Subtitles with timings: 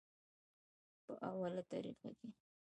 [1.05, 2.29] پۀ اوله طريقه کښې